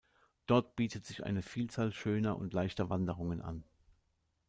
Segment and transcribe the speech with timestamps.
[0.47, 3.63] Dort bietet sich eine Vielzahl schöner und leichter Wanderungen an.